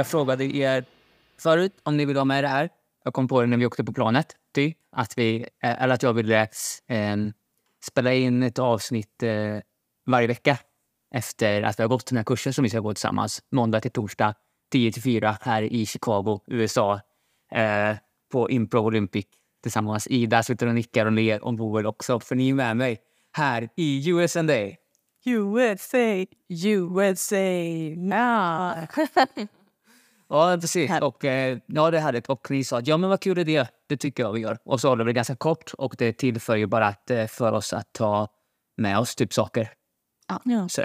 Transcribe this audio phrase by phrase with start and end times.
[0.00, 0.84] Jag frågade er
[1.38, 2.68] förut om ni ville vara med i det här.
[3.04, 4.36] Jag kom på det när vi åkte på planet.
[4.54, 6.42] Ty, att, vi, eh, eller att jag ville
[6.86, 7.16] eh,
[7.84, 9.58] spela in ett avsnitt eh,
[10.06, 10.58] varje vecka
[11.14, 13.42] efter att vi har gått den här kursen som vi ska gå tillsammans.
[13.50, 14.34] Måndag till torsdag,
[14.72, 17.00] 10 till 4 här i Chicago, USA.
[17.52, 17.96] Eh,
[18.32, 19.26] på Impro Olympic
[19.62, 20.06] tillsammans.
[20.06, 23.00] Ida sitter och nickar och ler och Boel också, för ni är med mig
[23.32, 24.40] här i USA.
[25.24, 27.36] USA, USA,
[27.96, 28.86] now
[30.30, 30.90] Ja, precis.
[31.02, 32.28] Och, eh, ja, det härligt.
[32.28, 33.68] Och ni sa att ja, men vad kul är det?
[33.88, 34.58] Det tycker jag vi gör.
[34.64, 37.52] Och så håller vi det ganska kort och det tillför ju bara att, eh, för
[37.52, 38.28] oss att ta
[38.76, 39.72] med oss typ saker.
[40.44, 40.68] ja.
[40.68, 40.82] Så.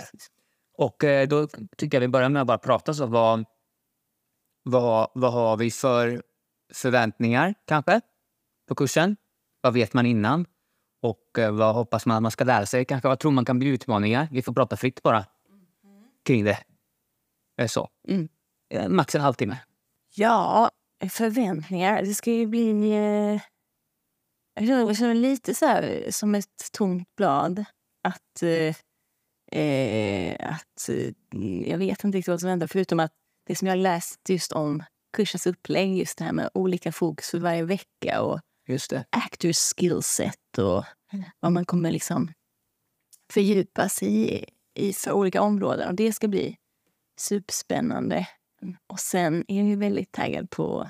[0.77, 2.94] Och eh, då tycker jag vi börjar med att bara prata.
[2.94, 3.45] Så vad,
[4.63, 6.23] vad, vad har vi för
[6.73, 8.02] förväntningar kanske
[8.68, 9.18] på kursen?
[9.62, 10.46] Vad vet man innan?
[11.01, 12.85] Och eh, vad hoppas man att man ska lära sig?
[12.85, 14.27] Kanske vad tror man kan bli utmaningar?
[14.32, 15.26] Vi får prata fritt bara
[16.26, 16.57] kring det.
[17.57, 17.90] Eh, Så.
[18.07, 18.27] Mm.
[18.74, 19.58] Eh, Max en halvtimme.
[20.16, 20.71] Ja,
[21.10, 22.02] förväntningar.
[22.02, 22.91] Det ska ju bli...
[22.91, 23.41] Eh,
[24.68, 27.66] jag känner- lite så här som ett tomt blad.
[28.04, 28.44] Att...
[28.44, 28.76] Eh,
[29.62, 31.12] eh, att eh,
[31.70, 33.13] jag vet inte riktigt vad som händer förutom att
[33.48, 37.40] det som jag läst just om kursens upplägg, just det här med olika fokus för
[37.40, 39.05] varje vecka och Just det.
[39.10, 40.84] actors skillset och
[41.40, 42.32] vad man kommer liksom
[43.34, 45.88] fördjupa sig i, i för olika områden.
[45.90, 46.57] Och det ska bli
[47.20, 48.27] superspännande.
[48.88, 50.90] Och sen är jag ju väldigt taggad på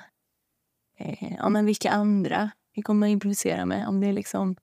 [0.98, 3.88] eh, ja, men vilka andra vi kommer att improvisera med.
[3.88, 4.56] Om det är liksom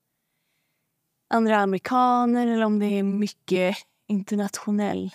[1.29, 5.11] andra amerikaner eller om det är mycket internationell,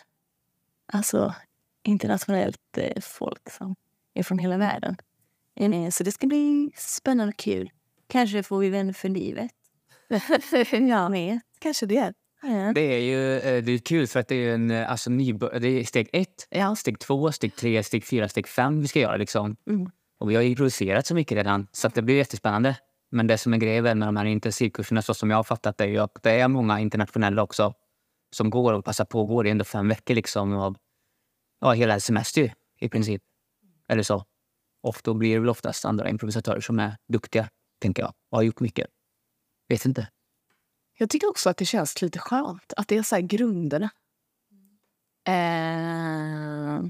[0.93, 1.35] alltså
[1.83, 3.75] internationellt eh, folk som
[4.13, 4.97] är från hela världen.
[5.55, 7.69] Eh, Så det ska bli spännande och kul.
[8.07, 9.51] Kanske får vi vänner för livet.
[10.71, 11.41] jag vet.
[11.59, 12.13] Kanske det.
[12.41, 12.71] Ja.
[12.75, 15.59] Det är ju eh, det är kul för att det är en eh, alltså, nybör-
[15.59, 16.75] det är steg ett, Ja.
[16.75, 19.17] steg två, steg tre, steg fyra, steg fem vi ska göra.
[19.17, 19.55] Liksom.
[19.69, 19.89] Mm.
[20.19, 22.75] Och vi har ju improviserat så mycket redan, så att det blir jättespännande.
[23.11, 25.83] Men det som är grejen med de här intensivkurserna, så som jag har fattat det,
[25.83, 27.73] är ju att det är många internationella också
[28.35, 29.25] som går och passar på.
[29.25, 30.77] Går i ändå fem veckor liksom av
[31.61, 33.21] ja, hela semester i princip.
[33.89, 34.25] Eller så.
[35.03, 37.49] Då blir det väl oftast andra improvisatörer som är duktiga,
[37.81, 38.87] tänker jag, och har gjort mycket.
[39.69, 40.07] Vet inte.
[40.97, 43.89] Jag tycker också att det känns lite skönt att det är så här grunderna.
[45.27, 46.87] Eh,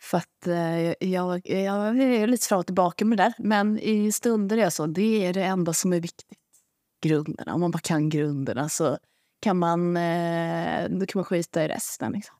[0.00, 3.34] för att eh, jag, jag är lite fram och tillbaka med det där.
[3.38, 6.38] Men i stunder är jag så, det är det enda som är viktigt.
[7.02, 7.54] Grunderna.
[7.54, 8.98] Om man bara kan grunderna så
[9.40, 12.12] kan man, eh, då kan man skita i resten.
[12.12, 12.36] Liksom.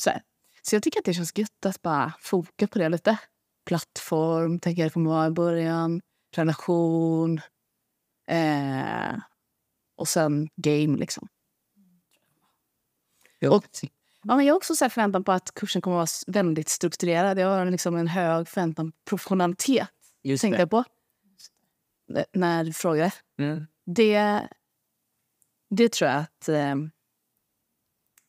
[0.00, 0.22] Så, här.
[0.62, 3.18] så jag tycker att det känns gött att bara foka på det lite.
[3.66, 6.00] Plattform, tänka jag det kommer vara i början.
[6.36, 7.40] Relation.
[8.30, 9.14] Eh,
[9.98, 11.28] och sen game, liksom.
[13.50, 13.64] Och,
[14.22, 17.38] Ja, men jag har också så förväntan på att kursen kommer att vara väldigt strukturerad.
[17.38, 19.88] Jag har liksom en hög förväntan på professionalitet.
[20.22, 20.62] just Tänkte det.
[20.62, 20.84] jag på.
[22.32, 23.12] När du frågade.
[23.38, 23.66] Mm.
[23.86, 24.48] Det,
[25.70, 26.74] det tror jag att eh,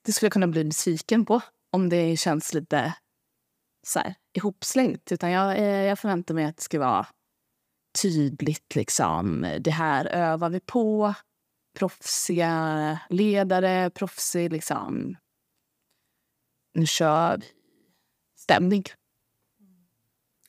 [0.06, 1.42] det skulle jag kunna bli besviken på.
[1.72, 2.94] Om det känns lite
[3.88, 5.12] så här, ihopslängt.
[5.12, 7.08] Utan jag, eh, jag förväntar mig att det ska vara
[8.02, 8.76] tydligt.
[8.76, 9.48] Liksom.
[9.60, 11.14] Det här övar vi på.
[11.74, 15.18] Proffsiga ledare, proffsig liksom.
[16.74, 17.46] Nu kör vi.
[18.36, 18.84] Stämning.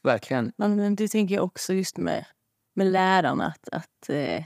[0.03, 0.53] Verkligen.
[0.57, 2.25] Men, det tänker jag också just med,
[2.75, 3.47] med lärarna.
[3.47, 4.45] Att, att, eh,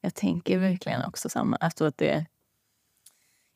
[0.00, 1.56] jag tänker verkligen också samma.
[1.56, 2.26] Att det,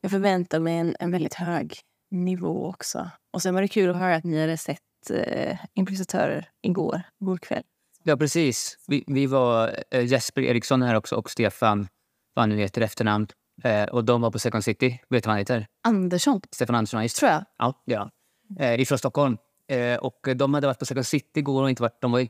[0.00, 3.10] jag förväntar mig en, en väldigt hög nivå också.
[3.30, 7.38] Och sen var det kul att höra att ni hade sett eh, improvisatörer igår, igår
[7.38, 7.62] kväll.
[8.02, 8.78] Ja, precis.
[8.86, 11.88] Vi, vi var eh, Jesper Eriksson här också och Stefan,
[12.34, 13.26] vad han nu heter efternamn.
[13.64, 15.00] Eh, och de var på Second City.
[15.08, 15.66] Vet du vad han heter?
[15.84, 17.44] Andersson, Stefan Andersson, just tror jag.
[17.58, 18.10] Ja, ja.
[18.58, 19.36] Eh, ifrån Stockholm.
[19.68, 22.00] Eh, och de hade varit på Second City igår och inte varit...
[22.00, 22.28] De var ju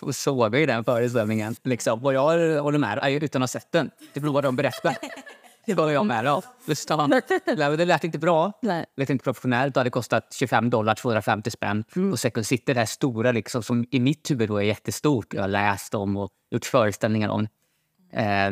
[0.00, 1.56] och såg i den föreställningen.
[1.64, 2.04] Liksom.
[2.04, 2.22] Och jag
[2.62, 3.90] håller med, eh, utan att ha sett den.
[4.12, 4.96] Det beror på vad de berättar.
[5.66, 6.44] Det var jag med av.
[7.46, 7.76] Det.
[7.76, 8.52] Det lät inte bra.
[8.62, 8.86] Nej.
[8.96, 9.74] lät inte professionellt.
[9.74, 11.84] Det hade kostat 25 dollar, 250 spänn.
[12.12, 15.34] Och Second City, det här stora liksom, som i mitt huvud då är jättestort.
[15.34, 17.48] Jag har läst om och gjort föreställningar om.
[18.12, 18.50] Eh,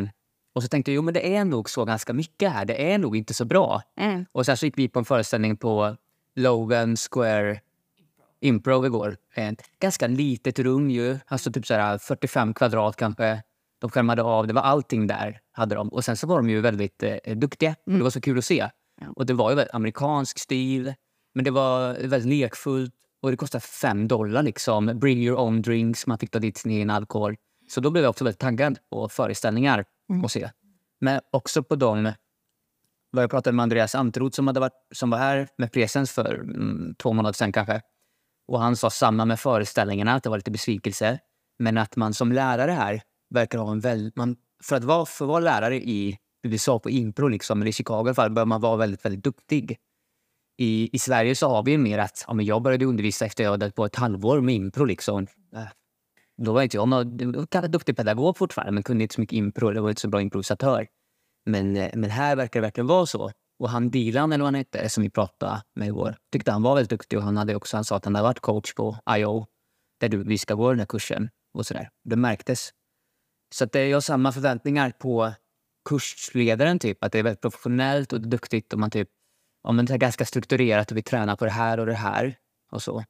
[0.55, 2.65] och så tänkte jag, jo men det är nog så ganska mycket här.
[2.65, 3.83] Det är nog inte så bra.
[3.97, 4.27] Mm.
[4.33, 5.97] Och sen så gick vi på en föreställning på
[6.37, 7.61] Logan Square
[8.41, 9.17] Improv igår.
[9.35, 11.19] Ett ganska litet rum ju.
[11.27, 13.43] Alltså typ så här 45 kvadrat kanske.
[13.79, 14.47] De skärmade av.
[14.47, 15.41] Det var allting där.
[15.53, 15.89] hade de.
[15.89, 17.75] Och sen så var de ju väldigt eh, duktiga.
[17.85, 18.69] Det var så kul att se.
[19.17, 20.95] Och det var ju väldigt amerikansk stil.
[21.35, 22.95] Men det var väldigt lekfullt.
[23.23, 24.99] Och det kostade 5 dollar liksom.
[24.99, 26.07] Bring your own drinks.
[26.07, 27.37] Man fick ta dit sin egen alkohol.
[27.69, 29.85] Så då blev jag också väldigt taggad på föreställningar
[30.23, 30.51] och se.
[31.01, 32.13] Men också på de
[33.13, 36.35] vad jag pratade med Andreas Antroth som, hade varit, som var här med presens för
[36.35, 37.53] mm, två månader sen.
[37.53, 37.81] kanske.
[38.49, 41.19] Och han sa samma med föreställningarna, att det var lite besvikelse.
[41.59, 44.15] Men att man som lärare här verkar ha en väldigt...
[44.63, 48.07] För, att vara, för att vara lärare i USA på impro, liksom, eller i Chicago
[48.07, 49.79] i alla fall, bör man vara väldigt, väldigt duktig.
[50.59, 53.51] I, I Sverige så har vi mer att ja, men jag började undervisa efter jag
[53.51, 54.85] hade på ett halvår med impro.
[54.85, 55.27] Liksom.
[55.55, 55.63] Äh.
[56.45, 57.17] Då var inte jag någon
[57.71, 59.71] duktig pedagog fortfarande, men kunde inte så mycket impro.
[59.71, 60.87] Det var inte så bra improvisatör.
[61.47, 63.31] Men, eh, men här verkar det verkligen vara så.
[63.59, 66.75] Och han Dilan, eller vad han hette, som vi pratade med igår, tyckte han var
[66.75, 67.19] väldigt duktig.
[67.19, 69.47] Och han, hade också, han sa att han hade varit coach på I.O.
[70.01, 71.31] där du, vi ska gå den här kursen.
[71.55, 71.91] och så där.
[72.05, 72.71] Det märktes.
[73.55, 75.33] Så att det, jag har samma förväntningar på
[75.89, 76.79] kursledaren.
[76.79, 77.05] Typ.
[77.05, 78.73] Att det är väldigt professionellt och duktigt.
[78.73, 79.09] Och man typ,
[79.63, 82.37] ja, men det är ganska strukturerat och vi tränar på det här och det här.
[82.73, 83.05] och så.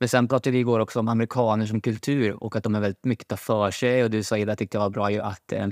[0.00, 3.04] Men sen pratade vi igår också om amerikaner som kultur och att de är väldigt
[3.04, 4.04] mycket tar för sig.
[4.04, 5.66] Och du sa Ida, tyckte jag var bra, ju att eh,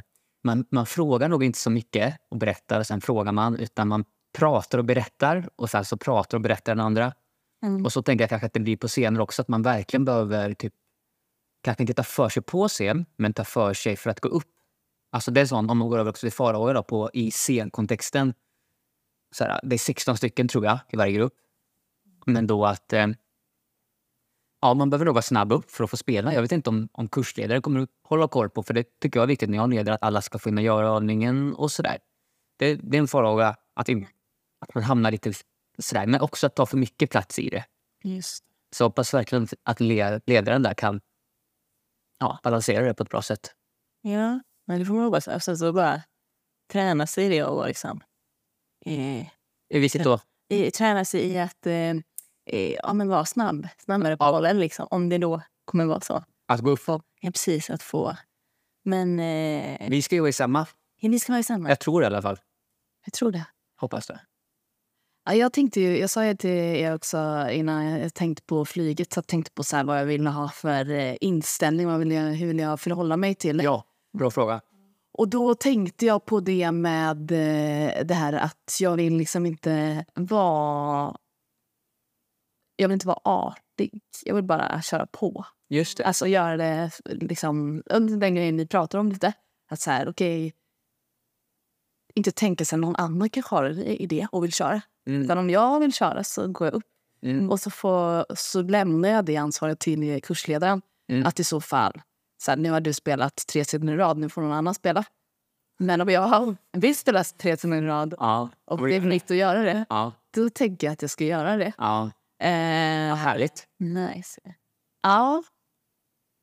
[0.44, 3.56] man, man frågar nog inte så mycket och berättar och sen frågar man.
[3.56, 4.04] Utan man
[4.36, 7.12] pratar och berättar och sen så pratar och berättar den andra.
[7.62, 7.84] Mm.
[7.84, 10.54] Och så tänker jag kanske att det blir på scener också, att man verkligen behöver
[10.54, 10.72] typ,
[11.62, 14.48] kanske inte ta för sig på scen, men ta för sig för att gå upp.
[15.10, 18.34] Alltså det är sånt, om man går över också till farhågor då, på, i scenkontexten.
[19.34, 21.34] Så här, det är 16 stycken tror jag i varje grupp.
[22.26, 23.06] Men då att eh,
[24.60, 26.34] ja, man behöver nog vara snabb upp för att få spela.
[26.34, 29.22] Jag vet inte om, om kursledare kommer att hålla koll på, för det tycker jag
[29.22, 31.98] är viktigt när jag leder, att alla ska få in och göra övningen och sådär.
[32.58, 33.88] Det, det är en farhåga att,
[34.60, 35.32] att man hamnar lite
[35.78, 37.64] sådär, men också att ta för mycket plats i det.
[38.04, 38.44] Just.
[38.76, 41.00] Så jag hoppas verkligen att le- ledaren där kan
[42.18, 43.54] ja, balansera det på ett bra sätt.
[44.02, 45.44] Ja, men det får man hoppas.
[45.44, 46.02] Sen så bara
[46.72, 48.00] träna sig i det och liksom,
[48.86, 49.26] eh,
[49.68, 50.20] Är vi sitter då?
[50.48, 51.94] i, träna sig i att eh,
[52.46, 54.60] eh, ja, men vara snabb, snabbare på bollen.
[54.60, 56.24] Liksom, om det då kommer vara så.
[56.48, 56.80] Att gå upp?
[56.80, 58.16] Få, ja, precis, att få.
[58.84, 60.66] Men eh, Vi ska ju vara i samma.
[61.00, 61.68] ja, ni ska vara i samma.
[61.68, 62.38] Jag tror det i alla fall.
[63.04, 63.46] Jag tror det.
[63.80, 64.20] Hoppas det.
[65.24, 69.12] Ja, jag, tänkte ju, jag sa ju till er också innan jag tänkte på flyget,
[69.12, 72.22] så jag tänkte på så vad jag ville ha för eh, inställning, vad vill jag,
[72.22, 73.60] hur vill jag förhålla mig till.
[73.64, 73.84] Ja,
[74.18, 74.60] bra fråga.
[75.18, 80.04] Och då tänkte jag på det med eh, det här att jag vill liksom inte
[80.14, 81.16] vara...
[82.76, 84.00] Jag vill inte vara artig.
[84.24, 85.44] Jag vill bara köra på.
[85.68, 86.04] Just det.
[86.04, 87.82] Alltså göra det liksom,
[88.18, 89.32] den grejen ni pratar om lite.
[89.70, 90.54] Att så här, okej...
[92.14, 94.80] inte tänka sig att någon annan kanske har en idé och vill köra.
[95.06, 95.22] Mm.
[95.22, 96.84] Utan om jag vill köra så går jag upp
[97.22, 97.50] Mm.
[97.50, 100.82] och så, får, så lämnar jag det ansvaret till kursledaren.
[101.08, 101.26] Mm.
[101.26, 101.92] Att i så fall,
[102.42, 105.04] så här, nu har du spelat tre sidor i rad, nu får någon annan spela.
[105.78, 108.48] Men om jag har- vill spela tre sidor i rad Ja.
[108.64, 110.12] och det är nytt att göra det, Ja.
[110.34, 111.72] då tänker jag att jag ska göra det.
[111.78, 112.10] ja.
[112.40, 113.66] Eh, Härligt.
[113.78, 114.40] Nice.
[115.02, 115.42] ja,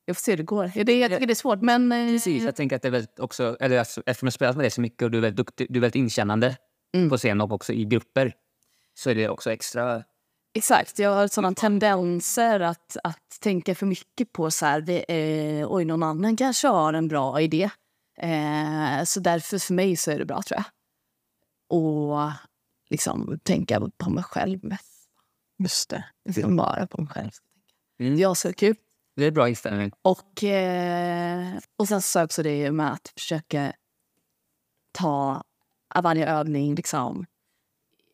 [0.05, 0.71] jag får se hur det går.
[0.85, 1.91] Det, jag tycker det är svårt, men...
[1.91, 4.63] eh, Precis, jag tänker att det är väldigt också, eller alltså, eftersom jag spelat med
[4.63, 6.57] dig så mycket och du är väldigt duktig, du är väldigt inkännande
[6.95, 7.09] Mm.
[7.09, 8.33] på scen och också i grupper.
[8.93, 10.03] Så är det också extra...
[10.55, 15.03] Exakt, jag har sådana tendenser att, att tänka för mycket på så här, det,
[15.59, 17.69] eh, oj, någon annan kanske har en bra idé.
[18.17, 20.65] Eh, så därför för mig så är det bra tror jag.
[21.79, 22.31] Och
[22.89, 24.92] liksom tänka på mig själv mest.
[25.57, 26.05] Just det.
[26.25, 27.31] Liksom bara på mig själv.
[27.99, 28.19] Mm.
[28.19, 28.75] Jag så kul.
[29.15, 29.91] Det är bra inställning.
[30.01, 33.73] Och, eh, och sen så också det med att försöka
[34.91, 35.43] ta
[36.03, 37.25] varje övning liksom,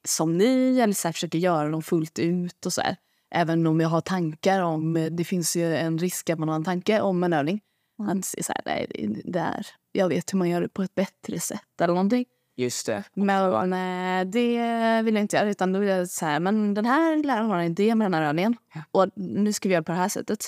[0.04, 2.66] som ni, eller så här, försöka göra dem fullt ut.
[2.66, 2.96] och så här.
[3.32, 5.08] Även om jag har tankar om...
[5.12, 7.62] Det finns ju en risk att man har en tanke om en övning.
[8.00, 8.22] Mm.
[8.22, 8.88] Se så här, nej,
[9.26, 12.26] det där, jag vet hur man gör det på ett bättre sätt eller någonting.
[12.60, 13.04] Just det.
[13.14, 15.50] Men eh, det vill jag inte göra.
[15.50, 18.14] Utan då vill jag så här, men den här läraren har en idé med den
[18.14, 18.56] här övningen.
[18.92, 20.40] Och nu ska vi göra på det här sättet.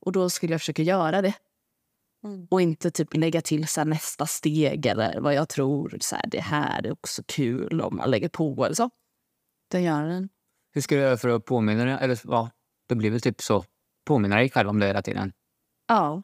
[0.00, 1.34] Och då skulle jag försöka göra det.
[2.24, 2.46] Mm.
[2.50, 5.98] Och inte typ lägga till så här, nästa steg eller vad jag tror.
[6.00, 8.90] Så här, det här är också kul om man lägger på eller så.
[9.70, 10.28] Den gör den.
[10.72, 11.96] Hur ska du göra för att påminna dig?
[12.00, 12.50] Eller ja,
[12.88, 13.64] det blir väl typ så.
[14.06, 15.32] Påminna dig själv om det hela tiden.
[15.88, 16.22] Ja,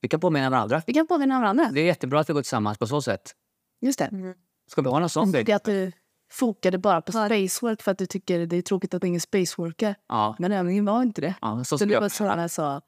[0.00, 0.82] Vi kan påminna varandra.
[0.86, 1.70] vi kan påminna varandra.
[1.72, 3.34] Det är jättebra att vi går tillsammans på så sätt.
[3.80, 4.04] Just det.
[4.04, 4.34] Mm.
[4.68, 5.52] Ska vi ha någon sån Det grej?
[5.52, 5.92] är att du
[6.30, 9.94] fokade bara på spacework för att du tycker det är tråkigt att ingen spaceworkar.
[10.08, 11.34] Ja, Men övningen var inte det.
[11.40, 12.12] ja så Så det var jag.
[12.12, 12.80] sådana så.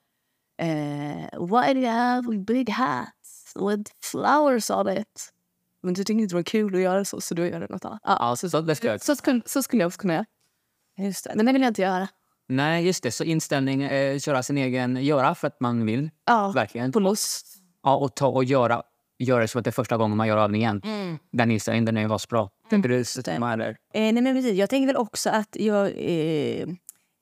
[0.62, 5.32] Eh, why do you have big hats with flowers on it?
[5.82, 7.84] Men du tycker inte det var kul att göra så, så du gör det något
[7.84, 8.00] annat.
[8.04, 9.00] Ja, Ja, så, så, det ska jag.
[9.02, 10.25] så, skulle, så skulle jag också kunna göra.
[10.99, 11.32] Just det.
[11.37, 12.08] Men det vill jag inte göra.
[12.49, 13.10] Nej, just det.
[13.10, 16.10] Så inställning, eh, köra sin egen, göra för att man vill.
[16.26, 16.92] Ja, Verkligen.
[16.92, 17.46] på lust.
[17.82, 18.82] Ja, och ta och göra,
[19.25, 20.81] göra det som att det är första gången man gör övningen.
[21.33, 22.49] Den inställningen, den är ju asbra.
[23.53, 23.71] Eller?
[23.71, 23.77] Eh,
[24.12, 24.55] nej, men precis.
[24.55, 26.69] Jag tänker väl också att jag, eh,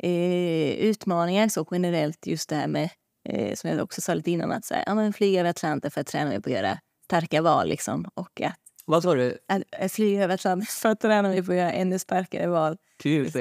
[0.02, 2.90] eh, utmaningar så generellt just det här med,
[3.28, 5.90] eh, som jag också sa lite innan, att så här, ja, men flyga över Atlanten
[5.90, 7.68] för att träna mig på att göra starka val.
[7.68, 9.38] Liksom, och att, Vad sa du?
[9.48, 12.76] att, att flyga över Atlanten för att träna mig på att göra ännu starkare val.
[13.02, 13.32] Kul.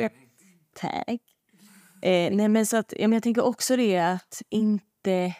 [0.76, 1.22] Tack.
[2.02, 5.34] Eh, nej, men så att, ja, men jag tänker också det att inte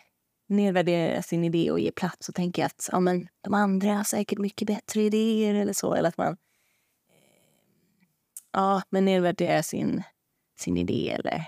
[0.48, 4.40] nedvärdera sin idé och ge plats och tänka att ja, men, de andra har säkert
[4.40, 5.94] mycket bättre idéer eller så.
[5.94, 6.28] Eller att man
[7.10, 8.08] eh,
[8.52, 10.04] ja, men nedvärdera sin,
[10.60, 11.46] sin idé eller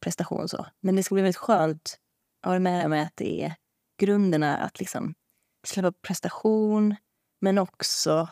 [0.00, 0.48] prestation.
[0.48, 0.66] så.
[0.80, 1.98] Men det ska bli väldigt skönt
[2.42, 3.54] att vara med mig att det är
[4.00, 5.14] grunderna att liksom
[5.66, 6.96] släppa prestation
[7.40, 8.28] men också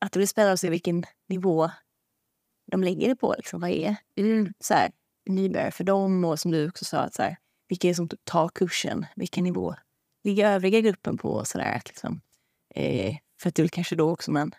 [0.00, 1.70] att det blir spännande att se vilken nivå
[2.70, 3.34] de lägger det på.
[3.36, 4.90] Liksom, vad är mm, så här,
[5.26, 6.24] nybörjare för dem?
[6.24, 7.36] Och som du också sa, att så här,
[7.68, 9.06] vilka är det som typ tar kursen?
[9.16, 9.74] Vilken nivå
[10.22, 11.44] ligger övriga gruppen på?
[11.44, 12.20] Så där, liksom.
[12.74, 14.54] eh, för att det är kanske då också man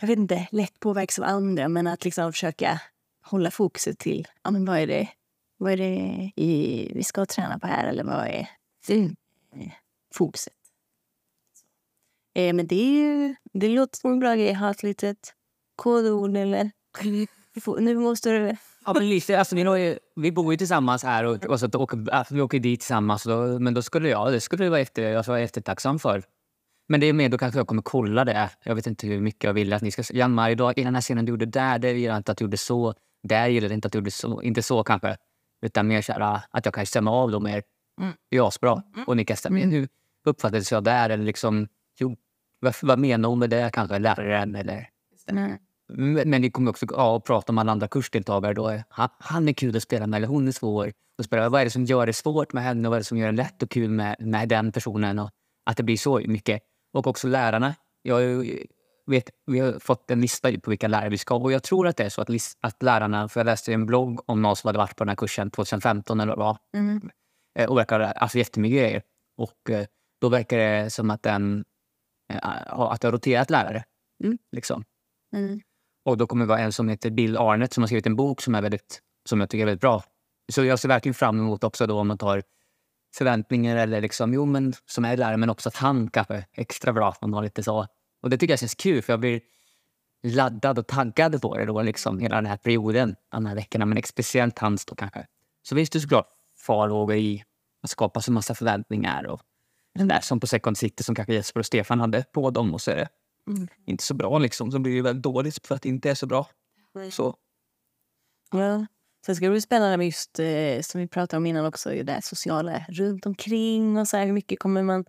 [0.00, 2.80] jag vet inte, lätt påverkas av andra, men att liksom försöka
[3.22, 5.08] hålla fokuset till ja, men vad är det,
[5.56, 8.48] vad är det i, vi ska träna på här eller vad är
[8.88, 9.16] mm,
[10.14, 10.54] fokuset?
[12.34, 15.34] Eh, men det, är ju, det låter som en bra grej att ha ett litet
[15.76, 16.70] kodord eller
[17.80, 18.56] nu måste du...
[18.86, 21.66] Ja, men lite, alltså, vi, vi bor ju tillsammans här och, och så
[22.12, 23.24] alltså, vi åker dit tillsammans.
[23.24, 26.22] Då, men då skulle jag, det skulle jag vara efter, jag vara eftertacksam för.
[26.88, 28.50] Men det är mer, då kanske jag kommer kolla det.
[28.62, 30.02] Jag vet inte hur mycket jag vill att ni ska...
[30.12, 32.44] Janmar, idag, i den här scenen du gjorde där, det gillar jag inte att du
[32.44, 32.94] gjorde så.
[33.22, 34.42] Där gillar jag inte att du gjorde så.
[34.42, 35.16] Inte så kanske.
[35.62, 37.62] Utan mer så här, att jag kan stämma av dem mer.
[38.00, 38.12] Mm.
[38.30, 38.82] Det är asbra.
[38.94, 39.04] Mm.
[39.06, 39.70] Och ni kan stämma in.
[39.70, 39.88] Hur
[40.24, 41.10] uppfattades jag där?
[41.10, 42.16] Eller liksom, jo,
[42.60, 43.70] vad, vad menar hon med det?
[43.72, 44.88] Kanske läraren eller...
[45.28, 45.58] Mm.
[45.88, 48.54] Men vi kommer också ja, prata om alla andra kursdeltagare.
[48.54, 48.80] Då.
[48.88, 50.92] Han, han är kul att spela med, eller hon är svår.
[51.18, 51.48] Och spela.
[51.48, 53.26] Vad är det som gör det svårt med henne och vad är det som gör
[53.26, 55.18] det lätt och kul med, med den personen?
[55.18, 55.30] Och
[55.66, 56.62] att det blir så mycket.
[56.92, 57.74] Och också lärarna.
[58.02, 58.46] Jag
[59.06, 61.96] vet, vi har fått en lista på vilka lärare vi ska och jag tror att
[61.96, 62.28] det är så att,
[62.60, 65.16] att lärarna, för jag läste en blogg om någon som hade varit på den här
[65.16, 67.10] kursen 2015 eller vad mm.
[67.58, 69.02] Eh, och verkar alltså jättemycket grejer.
[69.36, 69.86] Och eh,
[70.20, 71.64] då verkar det som att den
[72.28, 73.84] att det har roterat lärare.
[74.24, 74.38] Mm.
[74.52, 74.84] Liksom.
[75.36, 75.60] Mm.
[76.06, 78.40] Och då kommer det vara en som heter Bill Arnett som har skrivit en bok
[78.40, 80.02] som, är väldigt, som jag tycker är väldigt bra.
[80.52, 82.42] Så jag ser verkligen fram emot också då om man tar
[83.16, 86.92] förväntningar eller liksom, jo men som är lärare men också att han kanske är extra
[86.92, 87.14] bra.
[87.20, 87.86] Man har lite så.
[88.22, 89.40] Och det tycker jag känns kul för jag blir
[90.22, 93.86] laddad och taggad på det då liksom hela den här perioden, de här veckorna.
[93.86, 95.26] Men speciellt hans då kanske.
[95.62, 96.28] Så finns det såklart
[96.66, 97.44] farhågor i
[97.82, 99.40] att skapa så massa förväntningar och
[99.94, 102.80] den där som på Second City som kanske Jesper och Stefan hade på dem och
[102.80, 103.08] så är det
[103.46, 103.68] mm.
[103.86, 104.72] inte så bra liksom.
[104.72, 106.46] Så blir det väldigt dåligt för att det inte är så bra.
[107.10, 107.36] Så.
[108.50, 108.86] Ja.
[109.26, 112.20] Sen ska det bli spännande med just, eh, som vi pratade om innan också, det
[112.22, 115.04] sociala runt omkring och så här, hur mycket kommer man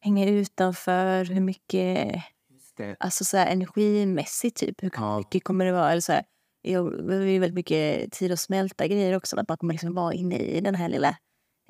[0.00, 1.24] hänga utanför?
[1.24, 2.22] Hur mycket
[2.98, 4.82] alltså så här, energimässigt, typ.
[4.82, 5.18] Hur ja.
[5.18, 5.90] mycket kommer det vara?
[5.90, 6.24] Eller så här,
[6.62, 9.40] jag, det är väldigt mycket tid att smälta grejer också.
[9.40, 11.16] Att man kommer liksom vara inne i den här lilla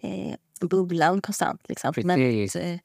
[0.02, 1.68] eh, bubblan konstant.
[1.68, 1.92] Liksom.
[1.92, 2.54] Precis.
[2.54, 2.80] Men, eh,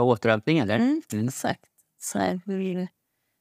[0.00, 0.76] Och återhämtning, eller?
[0.76, 1.28] Mm, mm.
[1.28, 1.60] Exakt.
[2.00, 2.40] Så här,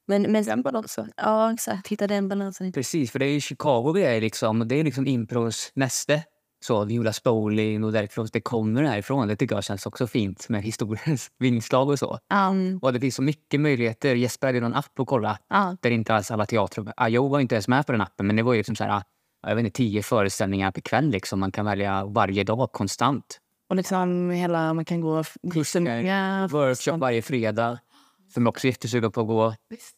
[0.07, 1.11] men, men, den balansen.
[1.17, 1.87] Ja, exakt.
[1.87, 2.71] Hitta den balansen.
[2.71, 4.67] Precis, för det är Chicago vi är liksom.
[4.67, 6.23] Det är liksom impros näste.
[6.63, 9.27] Så Viola Spolin och därifrån det kommer härifrån.
[9.27, 12.19] Det tycker jag känns också fint med historiens vingslag och så.
[12.33, 12.79] Um.
[12.81, 14.15] Och det finns så mycket möjligheter.
[14.15, 15.31] Jesper hade någon app att kolla.
[15.53, 15.73] Uh.
[15.81, 16.93] Där inte alls alla teatrar...
[16.97, 19.03] Ajo var inte ens med på den appen, men det var ju liksom så här,
[19.47, 21.09] jag vet inte, tio föreställningar per kväll.
[21.09, 21.39] Liksom.
[21.39, 23.39] Man kan välja varje dag konstant.
[23.67, 25.23] Och liksom hela, man kan gå...
[25.53, 27.79] Kurser, workshop varje fredag.
[28.33, 29.55] Som också är jättesugen på att gå.
[29.69, 29.95] Visst.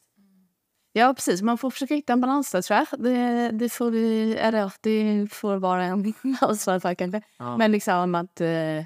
[0.94, 1.42] Ja, precis.
[1.42, 3.00] Man får försöka hitta en balans där, tror jag.
[3.00, 7.22] Det, det får vi, eller det får vara en ansvar för, kanske.
[7.38, 7.58] Ja.
[7.58, 8.86] Men liksom att, eh,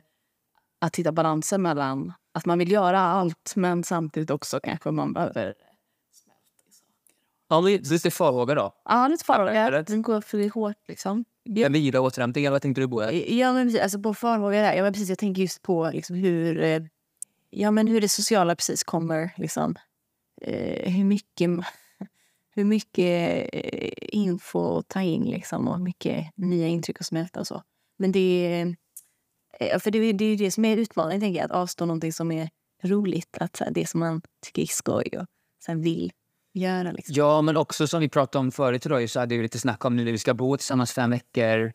[0.79, 5.53] att hitta balansen mellan att man vill göra allt men samtidigt också kanske man behöver
[7.51, 8.73] Ja, lite farhågor då?
[8.85, 9.83] Ja, lite farhågor.
[9.83, 11.25] Den går för hårt liksom.
[11.43, 11.65] Ja.
[11.65, 13.03] En vila återhämtning, vad tänkte du på?
[13.27, 13.81] Ja, men precis.
[13.81, 14.73] Alltså på farhågor där.
[14.73, 15.09] Ja, men precis.
[15.09, 16.81] Jag tänker just på liksom hur, eh,
[17.49, 19.33] ja, men hur det sociala precis kommer.
[19.37, 19.75] Liksom.
[20.41, 21.49] Eh, hur mycket
[22.55, 27.47] hur mycket eh, info att ta in liksom, och mycket nya intryck att smälta och
[27.47, 27.63] så.
[27.97, 28.61] Men det,
[29.59, 32.31] eh, för det, det är det som är utmaningen, tänker jag, att avstå någonting som
[32.31, 32.49] är
[32.83, 33.37] roligt.
[33.37, 35.25] Att, det som man tycker är skoj och
[35.65, 36.11] sen vill
[36.53, 36.91] göra.
[36.91, 37.15] Liksom.
[37.17, 39.95] Ja, men också som vi pratade om förut idag, så hade vi lite snack om
[39.95, 41.71] nu när vi ska bo tillsammans fem veckor.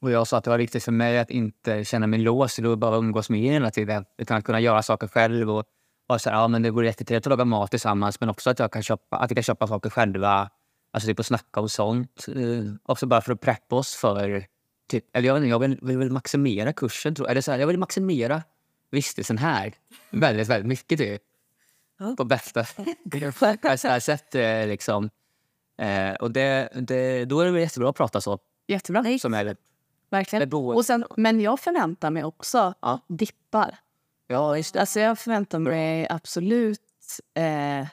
[0.00, 2.78] Och jag sa att det var viktigt för mig att inte känna mig låst och
[2.78, 4.04] bara umgås med er hela tiden.
[4.18, 5.64] Utan att kunna göra saker själv och
[6.06, 8.58] och så här, ja, men det vore jättetrevligt att laga mat tillsammans men också att
[8.58, 10.50] jag kan köpa, att vi kan köpa saker själva.
[10.90, 12.26] Alltså typ att snacka och sånt.
[12.28, 14.46] Uh, också bara för att preppa oss för...
[14.88, 17.14] Typ, eller jag, jag vill, vill, vill maximera kursen.
[17.14, 18.42] Tror, eller så här, jag vill maximera
[18.90, 19.74] vistelsen här
[20.10, 20.98] väldigt, väldigt mycket.
[20.98, 21.22] Typ.
[22.16, 22.64] På bästa
[24.00, 24.34] sätt.
[24.34, 25.10] Eh, liksom.
[25.78, 28.38] Eh, och det, det, då är det jättebra att prata så.
[28.66, 29.18] Jättebra.
[29.18, 29.56] Som är,
[30.10, 30.52] Verkligen.
[30.52, 33.00] Och sen, men jag förväntar mig också ja.
[33.08, 33.78] dippar.
[34.26, 34.80] Ja, just det.
[34.80, 36.80] Alltså jag förväntar mig absolut...
[37.34, 37.86] Eh,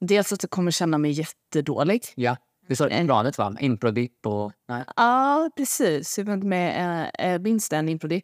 [0.00, 2.04] dels att jag kommer känna mig jättedålig.
[2.14, 2.36] Ja.
[2.68, 3.56] Det står i planet va?
[3.60, 4.52] Improdipp och...
[4.68, 4.84] Nej.
[4.96, 6.18] Ja, precis.
[6.18, 8.22] Jag var inte med äh, minst en improdi.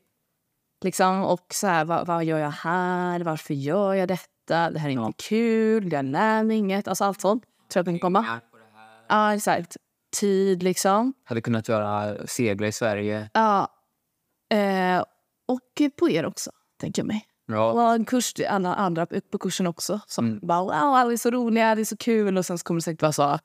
[0.84, 3.20] Liksom, och så här, vad, vad gör jag här?
[3.20, 4.35] Varför gör jag detta?
[4.46, 5.92] Det här är inte kul.
[5.92, 6.88] Jag lär mig inget.
[6.88, 7.44] Alltså allt sånt.
[7.72, 8.40] Tror jag kan komma.
[9.08, 9.76] Ja, exakt.
[10.16, 11.12] Tid, liksom.
[11.24, 13.30] Hade kunnat göra segla i Sverige.
[13.32, 13.68] Ja.
[14.54, 15.02] Eh,
[15.48, 16.50] och på er också,
[16.80, 17.26] tänker jag mig.
[17.46, 17.72] Ja.
[17.72, 20.00] Och en kurs, alla andra på kursen också.
[20.06, 20.38] Som Mm.
[20.42, 22.38] bara wow, alla är så roliga, det är så kul.
[22.38, 23.38] Och sen kommer det säkert vara så.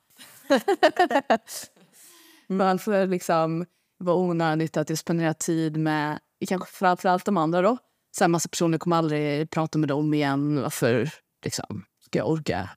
[2.47, 3.65] Man får liksom
[3.97, 7.77] vara onödigt att jag spenderar tid med kanske framförallt de andra då.
[8.11, 10.61] Så här, massa personer kommer aldrig prata med dem igen.
[10.61, 11.09] Varför
[11.45, 12.69] liksom, ska jag orka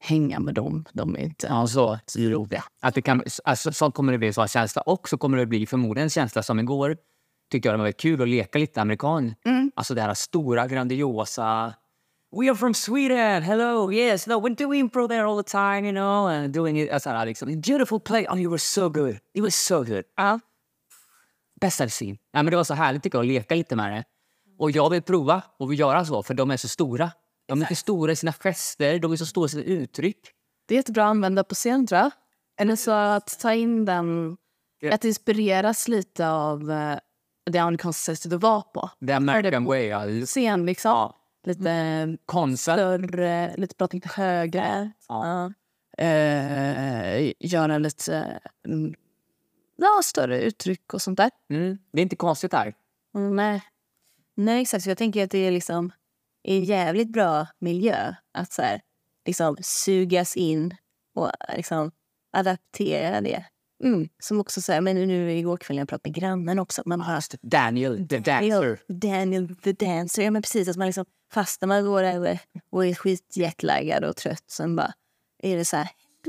[0.00, 0.84] hänga med dem?
[0.92, 1.98] De är inte Ja, så.
[2.06, 2.64] så roliga.
[2.80, 4.82] Att det kan, alltså, så kommer det bli sån känsla.
[4.82, 6.96] Och så kommer det bli förmodligen en känsla som igår.
[7.50, 9.34] Tyckte jag det var väldigt kul att leka lite amerikan.
[9.44, 9.72] Mm.
[9.74, 11.74] Alltså det här stora, grandiosa...
[12.40, 13.42] We are from Sweden!
[13.42, 13.92] Hello!
[13.92, 14.26] Yes!
[14.26, 16.28] No, we do improv there all the time, you know.
[16.28, 18.26] And doing it, alltså, här, liksom, beautiful play!
[18.30, 19.18] Oh, you were so good!
[19.34, 20.04] You were so good!
[20.16, 20.40] Ja.
[21.60, 22.16] Bästa scene.
[22.32, 24.04] Ja, men det var så härligt tycker jag, att leka lite med det.
[24.58, 27.10] Och jag vill prova och vill göra så, för de är så stora.
[27.46, 30.18] De är så stora i sina gester, de är så stora i sina uttryck.
[30.66, 32.10] Det är jättebra att använda på scen, tror jag.
[32.60, 34.36] Eller så att ta in den...
[34.80, 34.94] Ja.
[34.94, 36.96] Att inspireras lite av uh,
[37.50, 38.90] det amerikanska sättet att vara på.
[39.06, 39.86] The American way.
[39.86, 40.26] Ja.
[40.26, 41.12] Scen, liksom.
[41.46, 42.76] Lite Konsten.
[42.76, 44.92] större, lite prata lite högre.
[45.08, 45.52] Ja.
[45.96, 46.04] Ja.
[46.04, 48.94] Eh, göra lite mm,
[49.76, 51.30] ja, större uttryck och sånt där.
[51.50, 51.78] Mm.
[51.92, 52.74] Det är inte konstigt här.
[53.14, 53.62] Mm, nej.
[54.36, 54.84] Nej, exakt.
[54.84, 55.92] Så jag tänker att det är liksom
[56.42, 58.80] en jävligt bra miljö att så här,
[59.26, 60.76] liksom sugas in
[61.14, 61.90] och liksom
[62.32, 63.44] adaptera det.
[63.84, 64.08] Mm.
[64.22, 66.82] Som också så här, men nu igår kväll när jag pratade med grannen också.
[66.86, 68.80] Man bara, Daniel, the dancer.
[68.88, 70.22] Daniel the dancer.
[70.22, 72.38] Ja men precis, att man liksom fastnar man går där
[72.70, 74.44] och är skitjetlaggad och trött.
[74.46, 74.92] Sen bara
[75.42, 75.88] är det så här,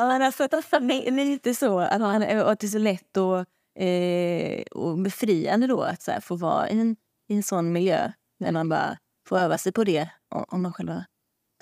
[0.00, 1.78] men alltså, det är lite så.
[1.78, 6.20] Att, man, att det är så lätt och, eh, och befriande då att så här,
[6.20, 6.96] få vara i en,
[7.28, 8.12] i en sån miljö.
[8.40, 11.04] Där man bara får öva sig på det om man själv har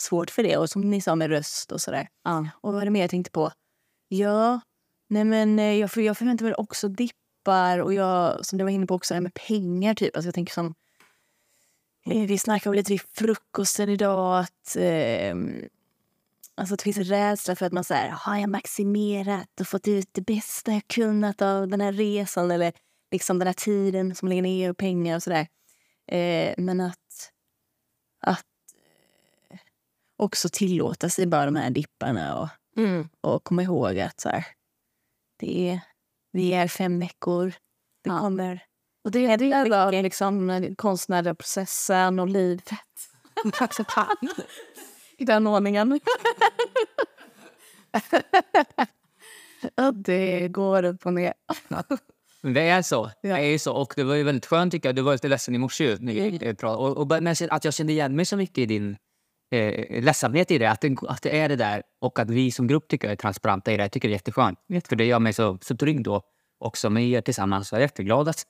[0.01, 0.57] svårt för det.
[0.57, 2.09] Och som ni sa med röst och sådär.
[2.25, 2.49] Ja.
[2.61, 3.53] Och vad var det mer jag tänkte på?
[4.09, 4.61] Ja,
[5.09, 8.71] nej men eh, jag, för jag förväntar mig också dippar och jag, som du var
[8.71, 10.17] inne på också, med pengar typ.
[10.17, 10.75] Alltså jag tänker som,
[12.07, 15.35] eh, vi snackade lite vid frukosten idag att, eh,
[16.55, 19.89] alltså att det finns en rädsla för att man säger har jag maximerat och fått
[19.89, 22.73] ut det bästa jag kunnat av den här resan eller
[23.11, 25.47] liksom den här tiden som ligger ner och pengar och sådär.
[26.13, 27.33] Eh, men att,
[28.21, 28.47] att
[29.51, 29.59] eh,
[30.17, 33.09] också tillåta sig bara de här dipparna och Mm.
[33.21, 34.47] och komma ihåg att så här,
[35.39, 35.81] det är,
[36.33, 37.47] vi är fem veckor.
[38.05, 38.19] Det Ja.
[38.21, 38.65] kommer...
[39.05, 42.71] Och det är det jävla liksom, konstnärliga processen och livet.
[45.19, 46.01] I den ordningen.
[49.95, 51.35] Det går upp och ner.
[52.43, 53.11] Det är så.
[53.23, 53.73] Det är så.
[53.73, 54.97] Och det var ju väldigt skönt tycker jag.
[54.97, 56.65] Du var lite ledsen i morse eh.
[56.65, 58.97] Och, och, men att jag kände igen mig så mycket i din
[59.51, 60.71] eh, ledsamhet i det.
[60.71, 60.97] Att det.
[61.09, 61.83] Att det är det där.
[62.01, 63.83] Och att vi som grupp tycker jag är transparenta i det.
[63.83, 64.59] Jag tycker det är jätteskönt.
[64.89, 66.23] För det gör mig så, så trygg då.
[66.59, 67.73] Också med er tillsammans.
[67.73, 68.43] Jag är jätteglad att,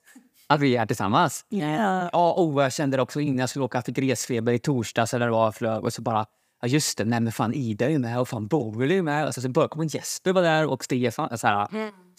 [0.47, 1.45] att vi är tillsammans.
[1.49, 2.09] Ja.
[2.11, 3.77] Ja, och jag kände det också innan jag skulle åka.
[3.77, 5.57] Jag fick resfeber i torsdags eller vad det.
[5.57, 6.25] Flög, och så bara,
[6.61, 9.01] ja just det, nej men fan Ida är ju med och fan Boel är ju
[9.01, 9.27] med.
[9.27, 11.37] Och så, så började Jesper var där och Stefan.
[11.37, 11.67] Så, här,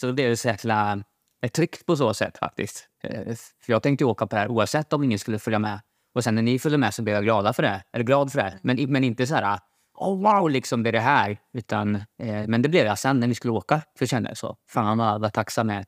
[0.00, 1.02] så då blev det så jäkla
[1.42, 2.88] eh, tryggt på så sätt faktiskt.
[3.02, 5.80] Eh, För jag tänkte åka på det här oavsett om ingen skulle följa med.
[6.14, 7.82] Och sen när ni följde med så blev jag glada för det.
[7.92, 8.58] Eller glad för det.
[8.62, 9.58] Men, men inte så här,
[9.94, 11.38] oh wow, liksom det är det här.
[11.52, 13.76] Utan, eh, men det blev jag sen när vi skulle åka.
[13.78, 15.84] För jag kände så, fan vad, vad tacksam jag är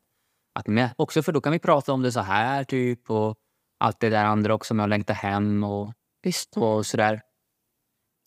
[0.55, 0.91] att ni är med.
[0.97, 3.11] Också för då kan vi prata om det så här typ.
[3.11, 3.37] Och
[3.79, 6.57] allt det där andra också med att längta hem och, Visst.
[6.57, 7.21] och sådär.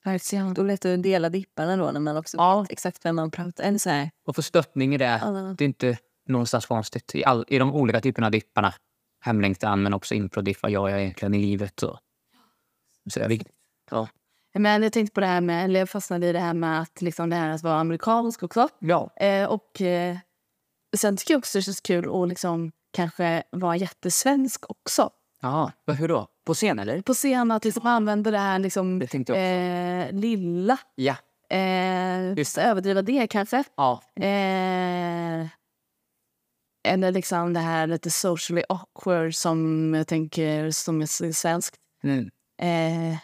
[0.05, 2.65] Då är lätt att dela dipparna då när man också Ja.
[2.69, 4.09] exakt vem man pratar Eller så här.
[4.27, 5.21] Och få stöttning i det.
[5.57, 7.15] Det är inte någonstans konstigt.
[7.15, 8.73] I, all, I de olika typerna av dipparna.
[9.21, 10.59] Hemlängtan men också improdiff.
[10.61, 11.83] Vad gör jag egentligen i livet?
[11.83, 11.99] Och,
[13.09, 13.53] så är viktigt.
[13.91, 14.07] Ja.
[14.53, 17.01] Men jag tänkte på det här med, eller jag fastnade i det här med att,
[17.01, 18.69] liksom det här att vara amerikansk också.
[18.79, 19.09] ja.
[19.15, 20.17] Eh, och eh,
[20.97, 25.09] sen tycker jag också det känns kul att liksom kanske vara jättesvensk också.
[25.41, 26.27] Ja, hur då?
[26.45, 27.01] På scen eller?
[27.01, 30.77] På scen att liksom använda det här liksom, Det eh, lilla.
[30.95, 31.15] Ja.
[31.49, 33.63] Eh, Just överdriva det kanske.
[33.75, 34.01] ja.
[34.15, 35.47] Eh,
[36.87, 41.75] eller liksom det här lite socially awkward som jag tänker som är svenskt.
[42.03, 42.29] Mm.
[42.61, 43.17] Eh,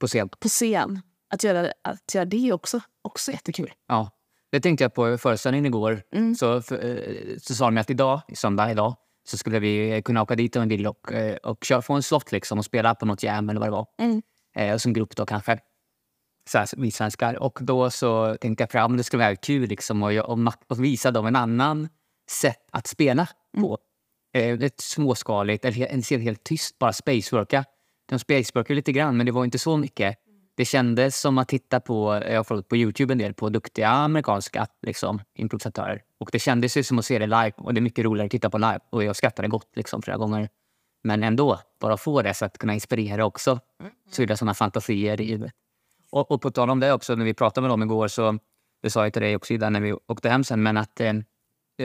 [0.00, 0.28] På scen.
[0.28, 1.00] på scen.
[1.32, 2.80] Att göra, att göra det också.
[3.02, 3.72] Också jättekul.
[3.88, 4.10] Ja.
[4.52, 6.02] Det tänkte jag på föreställningen igår.
[6.12, 6.34] Mm.
[6.34, 10.34] Så, för, eh, så sa de att idag, söndag idag, så skulle vi kunna åka
[10.34, 13.06] dit om vi vill och, eh, och köra, få en slott liksom och spela på
[13.06, 13.86] något jam eller vad det var.
[13.98, 14.22] Mm.
[14.56, 15.58] Eh, som grupp då kanske.
[16.48, 17.34] så här, vi svenskar.
[17.42, 21.10] Och då så tänkte jag fram, det skulle vara kul liksom, och, och, och visa
[21.10, 21.88] dem en annan
[22.30, 23.78] sätt att spela på.
[24.32, 27.64] Eh, ett småskaligt, eller en ser helt tyst, bara spaceworka.
[28.06, 30.16] De spaceworkar lite grann, men det var inte så mycket.
[30.56, 34.66] Det kändes som att titta på, jag har på Youtube en del, på duktiga amerikanska
[34.82, 36.02] liksom, improvisatörer.
[36.18, 38.30] Och det kändes ju som att se det live och det är mycket roligare att
[38.30, 38.78] titta på live.
[38.90, 40.48] Och jag skrattade gott liksom flera gånger.
[41.02, 43.60] Men ändå, bara få det för att kunna inspirera också.
[44.10, 45.52] Så är det såna fantasier i huvudet.
[46.10, 48.38] Och, och på tal om det också, när vi pratade med dem igår så,
[48.82, 51.12] det sa jag till dig också Ida, när vi åkte hem sen, men att eh,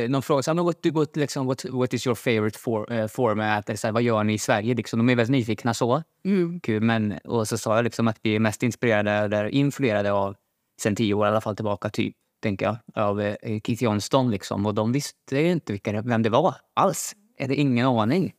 [0.09, 3.69] någon frågade så här, what, what, liksom, what, what is your favorite for, eh, format?
[3.69, 4.73] Eller så här, vad gör ni i Sverige?
[4.75, 6.03] Liksom, de är väldigt nyfikna så.
[6.25, 6.59] Mm.
[6.59, 10.35] Kul, men, och så sa jag liksom att vi är mest inspirerade eller influerade av,
[10.81, 14.31] sen tio år i alla fall tillbaka, typ, tänker jag, av eh, Keith Johnston.
[14.31, 14.65] Liksom.
[14.65, 17.15] Och de visste ju inte vilka, vem det var alls.
[17.37, 18.33] Är det ingen aning.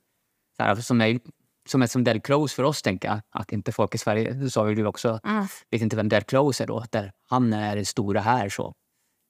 [0.56, 1.20] Så här, som, är,
[1.68, 3.20] som är som Del Close för oss, tänker jag.
[3.30, 5.46] Att inte folk i Sverige, sa ju du också, Mm.
[5.70, 6.84] vet inte vem Del Close är då.
[6.90, 8.48] Där han är den stora här.
[8.48, 8.74] så.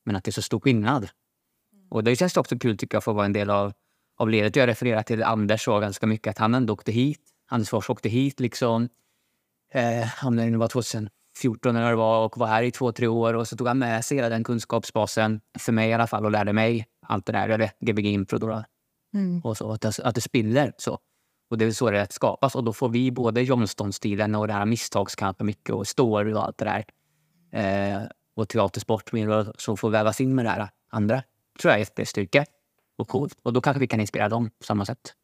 [0.04, 1.08] Men att det är så stor skillnad.
[1.88, 3.72] Och det känns också kul tycker jag för att vara en del av,
[4.18, 4.56] av ledet.
[4.56, 7.20] Jag refererar till Anders så ganska mycket att han ändå åkte hit.
[7.48, 8.88] Anders Fors åkte hit liksom.
[9.72, 13.06] Eh, om det nu var 2014 eller det var och var här i två, tre
[13.06, 13.34] år.
[13.34, 16.30] Och så tog han med sig hela den kunskapsbasen, för mig i alla fall, och
[16.30, 17.48] lärde mig allt det där.
[17.48, 18.64] Eller Gbg Impro då.
[19.14, 19.40] Mm.
[19.44, 20.72] Och så, att, det, att det spiller.
[20.78, 20.98] Så.
[21.50, 22.54] Och det är så det skapas.
[22.54, 26.58] Och då får vi både Johnston-stilen och det här misstagskampen mycket och story och allt
[26.58, 26.84] det där.
[27.52, 28.02] Eh,
[28.36, 29.10] och teatersport
[29.58, 31.22] så får vävas in med det här andra.
[31.58, 32.44] Tror jag är jättestyrka
[32.96, 33.38] och coolt.
[33.42, 35.14] Och då kanske vi kan inspirera dem på samma sätt.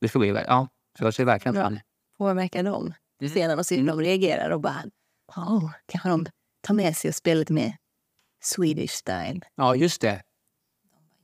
[0.00, 0.68] Det ska bli, ja,
[0.98, 1.78] så jag ser verkligen fram
[2.18, 2.94] Påverka dem.
[3.20, 3.32] Mm.
[3.34, 4.82] Sedan och se hur de reagerar och bara...
[5.36, 6.26] Oh, kanske de
[6.60, 7.76] tar med sig och spelar lite mer
[8.40, 9.40] Swedish style.
[9.54, 10.22] Ja, just det.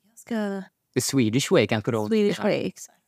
[0.08, 0.62] Jag ska...
[0.94, 2.08] The Swedish way kanske då.
[2.08, 2.98] Swedish way, exakt.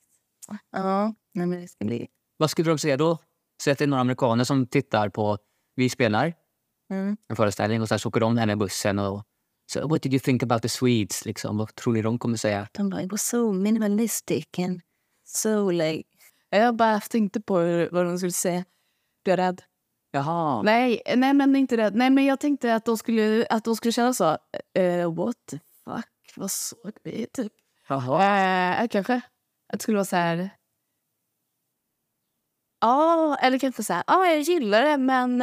[0.71, 2.09] Ja, nej, men det ska bli...
[2.37, 3.19] Vad skulle de säga då?
[3.63, 5.39] Säg att det är några amerikaner som tittar på,
[5.75, 6.35] vi spelar
[6.91, 7.17] Mm.
[7.29, 9.25] en föreställning och sen så åker de där med bussen och
[9.67, 11.25] så what did you think about the Swedes?
[11.25, 12.69] Liksom, vad tror ni de kommer säga?
[12.73, 14.81] De bara, it was so minimalistic and
[15.25, 16.09] so like...
[16.51, 18.65] Jag bara tänkte på hur- vad de skulle säga.
[19.25, 19.63] Blev jag rädd.
[20.11, 20.63] Jaha.
[20.63, 21.95] Nej, nej, men inte rädd.
[21.95, 24.39] Nej, men jag tänkte att de skulle, att de skulle känna så.
[24.75, 26.07] eh, what the fuck?
[26.37, 27.27] Vad såg vi?
[27.33, 27.53] Typ.
[27.89, 28.83] Jaha.
[28.83, 29.15] Eh, kanske.
[29.15, 30.51] Att det skulle vara så här...
[32.81, 34.05] Ja, eller kanske så här.
[34.07, 35.43] Ja, jag gillar det, men...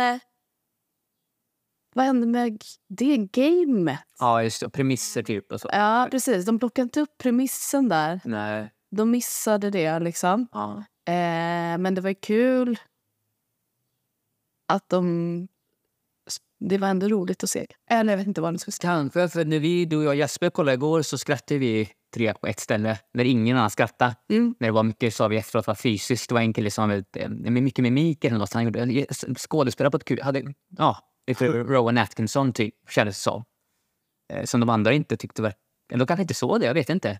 [1.93, 3.99] Vad hände med det gamet?
[4.19, 4.69] Ja, just det.
[4.69, 5.69] Premisser typ och så.
[5.71, 6.45] Ja, precis.
[6.45, 8.21] De plockade inte upp premissen där.
[8.25, 8.71] Nej.
[8.91, 10.47] De missade det, liksom.
[10.51, 10.83] Ja.
[11.05, 12.79] Eh, men det var kul
[14.67, 15.47] att de...
[16.59, 17.67] Det var ändå roligt att se.
[17.89, 18.93] Eller jag vet inte vad de skulle säga.
[18.93, 22.59] Kanske, för när vi, du och Jesper kollade igår så skrattade vi tre på ett
[22.59, 24.15] ställe när ingen annan skrattade.
[24.29, 24.55] Mm.
[24.59, 26.29] När det var mycket, sa vi efteråt, var fysiskt.
[26.29, 28.53] Det var en kille som väldigt, eh, med mycket mimik eller något.
[28.53, 29.05] Han gjorde
[29.37, 30.21] skådespelare på ett kul...
[30.21, 33.43] Hade, ja, lite Rowan Atkinson typ, kändes det som.
[34.33, 35.53] Eh, Som de andra inte tyckte var...
[35.91, 37.19] Eller de kanske inte såg det, jag vet inte.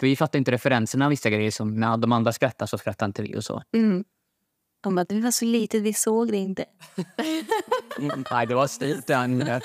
[0.00, 1.50] För vi fattade inte referenserna vissa grejer.
[1.50, 3.62] Som när de andra skrattade så skrattade inte vi och så.
[3.72, 4.04] Mm.
[4.80, 6.64] De bara, det var så litet, vi såg det inte.
[8.30, 9.60] Nej, det var stilt den.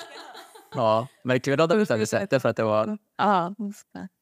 [0.75, 2.97] Ja, men kul att de inte hade sett det för att det var...
[3.17, 3.56] Ja.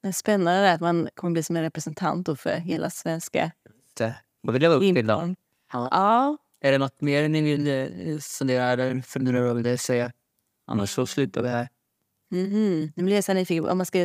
[0.01, 3.51] Det är spännande är att man kommer bli som en representant för hela svenska
[3.97, 5.35] Det var det upp till impron.
[5.73, 6.37] ja.
[6.65, 10.11] Är det något mer ni vill eh, fundera eller fundera över det säga?
[10.67, 11.69] Annars så slutar vi här.
[12.31, 12.91] Mhm.
[12.95, 13.99] Nu blir jag så här nyfiken om man ska...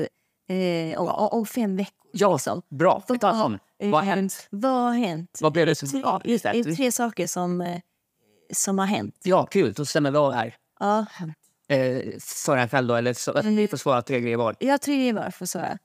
[0.48, 2.10] Eh, om, om fem veckor.
[2.12, 2.62] Ja, liksom.
[2.70, 3.02] bra.
[3.08, 3.58] Vad Ta har- om.
[3.78, 4.46] Vad har hänt?
[4.50, 5.38] Vad har hänt?
[5.40, 6.00] Vad blev det som...
[6.00, 6.76] Ja, just det är det.
[6.76, 7.80] tre saker som, eh,
[8.52, 9.16] som har hänt.
[9.22, 9.72] Ja, kul.
[9.72, 10.54] Då stämmer vi av här.
[10.80, 11.06] Ja,
[11.70, 14.56] Eh, Svara en själv då, eller så, ni får svara tre grejer var.
[14.70, 15.78] har tre var för svara.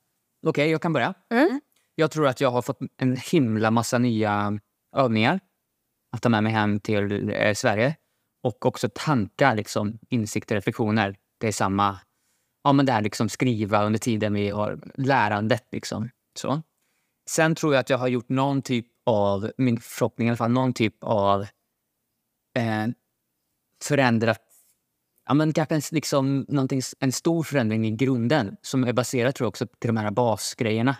[0.47, 1.13] Okej, jag kan börja.
[1.31, 1.62] Mm.
[1.95, 4.59] Jag tror att jag har fått en himla massa nya
[4.95, 5.39] övningar
[6.13, 7.95] att ta med mig hem till eh, Sverige.
[8.43, 11.15] Och också tankar, liksom, insikter, reflektioner.
[11.39, 11.99] Det är samma.
[12.63, 15.67] Ja, men det här liksom skriva under tiden vi har lärandet.
[15.71, 16.10] Liksom.
[16.36, 16.62] Så.
[17.30, 20.52] Sen tror jag att jag har gjort någon typ av, min förhoppning i alla fall,
[20.52, 21.41] någon typ av
[22.56, 22.88] eh,
[23.84, 24.41] förändrat
[25.26, 26.45] Ja, men kanske en, liksom,
[26.99, 30.97] en stor förändring i grunden som är baserad tror jag, också till de här basgrejerna.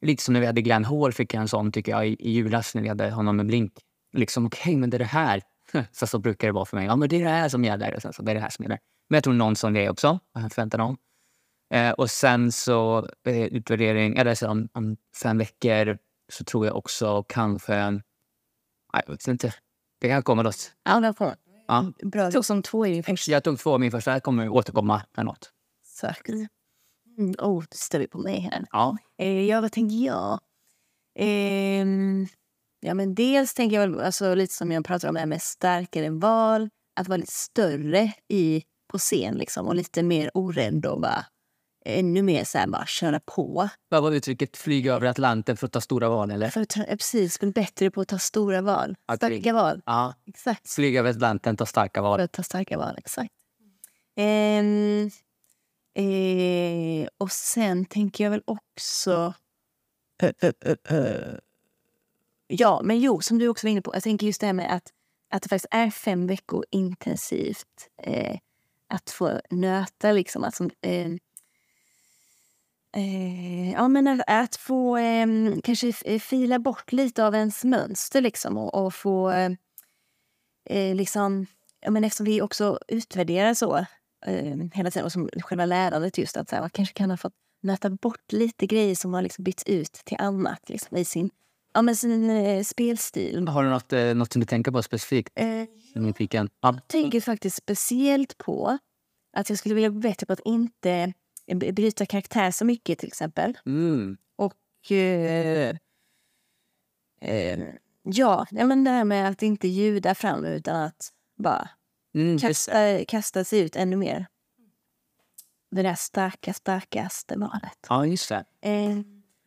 [0.00, 2.30] Lite som när vi hade Glenn Hall fick jag en sån tycker jag i, i
[2.30, 3.72] julas när vi hade honom med Blink.
[4.14, 5.42] Liksom, okej, men det är det här.
[5.92, 6.86] Så, så brukar det vara för mig.
[6.86, 7.94] Ja, men det är det här som gäller.
[7.94, 8.78] Och sen så, det är det här som gäller.
[9.08, 10.18] Men jag tror någon sån grej också.
[10.34, 10.96] Jag förväntar om.
[11.74, 15.98] Eh, och sen så eh, utvärdering, eller så om, om fem veckor
[16.32, 17.90] så tror jag också kanske...
[18.92, 19.54] Nej, jag vet inte.
[20.00, 20.72] Det kan komma något.
[20.84, 21.34] Ja, det får
[21.66, 21.92] Ja.
[22.02, 22.30] Bra.
[22.30, 23.32] tog som två i din första.
[23.32, 24.12] Jag tog två av min första.
[24.12, 25.50] Jag kommer återkomma med något.
[25.84, 26.28] Exakt.
[27.18, 28.64] Mm, oh, då står vi på mig här.
[28.70, 28.96] Ja.
[29.18, 30.40] Eh, ja, vad tänker jag?
[31.18, 32.26] Ehm,
[32.84, 35.42] ja, men dels tänker jag väl, alltså, lite som jag pratar om, det här med
[35.42, 36.68] starkare val.
[37.00, 41.26] att vara lite större i, på scen liksom, och lite mer orädd och bara
[41.86, 43.68] ännu mer så här, bara köra på.
[43.88, 46.30] Vad var uttrycket flyga över Atlanten för att ta stora val?
[46.30, 46.50] Eller?
[46.50, 48.96] För att ta, precis, bli bättre på att ta stora val.
[49.06, 49.82] Att Starka val.
[49.86, 50.70] Ja, Exakt.
[50.70, 52.20] flyga över Atlanten, ta starka För val.
[52.20, 53.30] att ta starka val, exakt.
[54.16, 55.10] Ehm,
[55.94, 59.34] eh, och sen tänker jag väl också...
[60.22, 60.52] Ö, ö,
[60.88, 61.38] ö.
[62.56, 63.94] Ja, men jo, som du också var inne på.
[63.94, 64.92] Jag tänker just det här med att,
[65.30, 67.88] att det faktiskt är fem veckor intensivt.
[68.02, 68.38] Eh,
[68.88, 70.44] att få nöta liksom.
[70.44, 71.10] Att, som, eh,
[72.96, 75.26] eh, ja, men att, att få eh,
[75.62, 78.58] kanske eh, fila bort lite av ens mönster liksom.
[78.58, 79.50] Och, och få eh,
[80.70, 81.46] eh, liksom...
[81.80, 83.76] Ja, men eftersom vi också utvärderar så
[84.26, 87.16] eh, hela tiden, och som själva lärandet just att så här, man kanske kan ha
[87.16, 91.30] fått nöta bort lite grejer som har liksom bytts ut till annat liksom, i sin,
[91.74, 93.48] ja, men sin eh, spelstil.
[93.48, 95.32] Har du något, eh, något som du tänker på specifikt?
[95.34, 96.48] Eh, Nyfiken.
[96.60, 96.72] Ja.
[96.74, 98.78] jag tänker faktiskt speciellt på
[99.36, 101.12] att jag skulle vilja bli bättre på att inte
[101.46, 103.58] eh, bryta karaktär så mycket till exempel.
[103.66, 104.16] Mm.
[104.36, 105.76] Och eh,
[107.20, 107.60] eh,
[108.02, 111.68] ja, men det här med att inte ljuda fram utan att bara
[112.14, 114.26] Mm, kasta, kasta sig ut ännu mer.
[115.70, 117.78] Det där starka, starkaste valet.
[117.88, 118.44] Ja, just det.
[118.60, 118.98] Eh,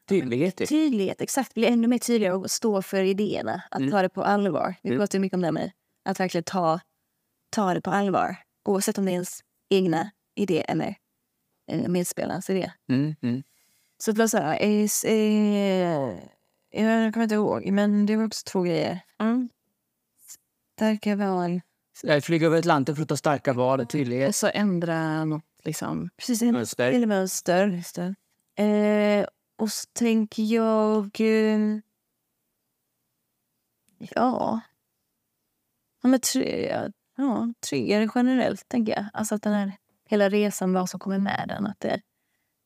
[0.10, 0.56] Tydlighet.
[0.56, 0.70] typ.
[0.70, 1.54] tydlighet, exakt.
[1.54, 3.62] Bli ännu mer tydligare och stå för idéerna.
[3.72, 3.92] Att Mm.
[3.92, 4.76] ta det på allvar.
[4.84, 5.00] Vi Mm.
[5.00, 5.72] pratar ju mycket om det med
[6.06, 6.80] att verkligen ta,
[7.50, 8.36] ta det på allvar.
[8.66, 9.40] Oavsett om det är ens
[9.70, 10.96] egna idé eller
[11.88, 12.72] medspelarens idé.
[12.90, 13.44] Mm, mm.
[13.98, 18.44] Så det var så här, eh, eh, jag kommer inte ihåg, men det var också
[18.46, 19.00] två grejer.
[19.20, 19.50] Mm.
[20.76, 21.62] Starka val.
[22.08, 23.86] Eh, Flyga över Atlanten för att ta starka val.
[23.86, 24.30] Tydlighet.
[24.30, 26.10] Och så ändra något liksom.
[26.18, 26.92] Precis, Mönster.
[26.92, 27.84] Eller mönster.
[28.56, 29.26] Eh,
[29.58, 31.22] och så tänker jag...
[31.22, 31.80] Eh,
[34.00, 34.62] ja...
[36.02, 36.72] Ja, men tre,
[37.16, 39.06] ja, tryggare generellt, tänker jag.
[39.14, 41.68] Alltså att den här hela resan, vad som kommer med den.
[41.68, 42.02] Att det,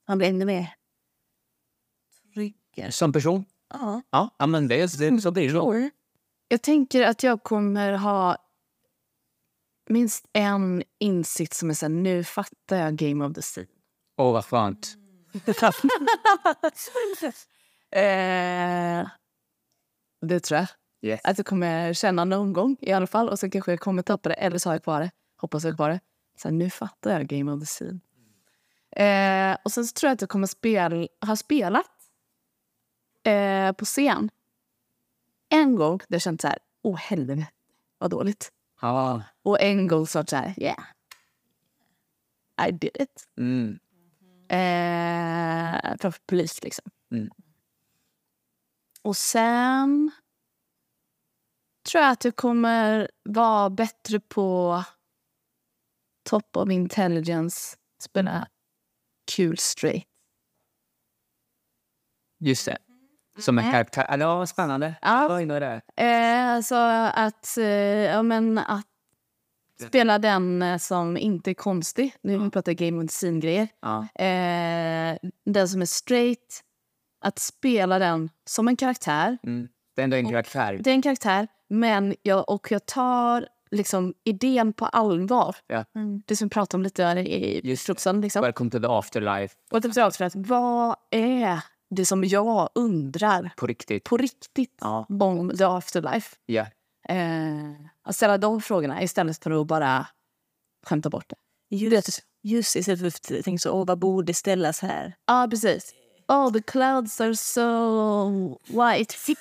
[0.08, 0.76] man blir ännu mer
[2.34, 2.92] tryggare.
[2.92, 3.46] Som person?
[3.70, 4.02] Ja.
[4.38, 5.52] Ja, men det, det, så blir det.
[5.52, 5.90] så.
[6.48, 8.38] Jag tänker att jag kommer ha
[9.90, 13.66] minst en insikt som är så här, nu fattar jag Game of the Sea.
[14.18, 14.98] Åh, vad skönt.
[17.94, 19.08] Eh,
[20.22, 20.67] det tror jag.
[21.02, 21.22] Yes.
[21.24, 23.30] Att jag kommer känna någon gång i alla fall.
[23.30, 25.12] Och sen kanske jag kommer tappa det, eller så har jag kvar det.
[25.38, 26.00] Hoppas jag har kvar det.
[26.44, 28.00] Här, nu fattar jag Game of the Sea.
[28.96, 31.86] Eh, och sen så tror jag att jag kommer spel, ha spelat
[33.24, 34.30] eh, på scen.
[35.50, 37.48] En gång där jag känt så här, åh helvete
[37.98, 38.52] vad dåligt.
[38.82, 39.24] Ja.
[39.44, 40.84] Och en gång så så här, yeah.
[42.67, 43.28] I did it.
[43.38, 43.80] Mm.
[44.52, 46.86] Eh, framför polis liksom.
[47.12, 47.30] Mm.
[49.02, 50.12] Och sen
[51.92, 54.84] tror jag att jag kommer vara bättre på
[56.30, 58.48] top of intelligence, spela
[59.36, 60.08] kul straight.
[62.40, 62.78] Just det.
[63.38, 64.18] Som en karaktär.
[64.20, 64.96] Ja, spännande.
[65.02, 65.28] Ja.
[65.30, 65.82] Vad är det?
[65.96, 68.91] Eh, alltså att, eh, ja, men att
[69.88, 72.13] spela den eh, som inte är konstig.
[72.24, 73.67] Nu pratar jag game of the scene-grejer.
[73.82, 74.00] Ja.
[74.26, 76.62] Eh, den som är straight.
[77.26, 79.38] Att spela den som en karaktär.
[79.44, 79.67] Mm.
[79.96, 80.80] Det är ändå en karaktär.
[80.84, 85.56] Det är en karaktär, men jag, och jag tar liksom idén på allvar.
[85.67, 85.86] Ja.
[86.26, 87.86] Det som vi pratade om lite i Just det.
[87.86, 88.22] frukosten.
[88.22, 88.41] Liksom.
[88.41, 89.56] Welcome to the afterlife.
[89.72, 91.60] Och typ så för att, vad är
[91.96, 94.04] det som jag undrar På riktigt.
[94.04, 95.06] på riktigt Ja.
[95.22, 96.36] om the afterlife?
[96.46, 96.65] Ja.
[97.10, 97.72] Eh,
[98.04, 100.08] att ställa de frågorna istället för att bara
[100.86, 101.36] skämta bort det.
[101.76, 105.16] Just, just istället för att tänka så, åh, vad borde ställas här?
[105.28, 105.94] Ja, precis.
[106.28, 109.16] Oh, the clouds are so white.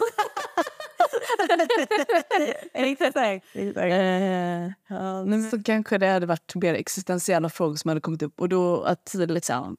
[2.75, 8.41] Eh, ja, men- Så kanske det hade varit mer existentiella frågor som hade kommit upp.
[8.41, 9.77] Och då att liksom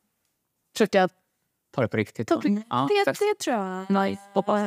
[0.75, 1.09] försöka
[1.71, 2.27] Ta det på riktigt.
[2.27, 3.91] ta Ja, det, det tror jag.
[4.03, 4.21] Nice.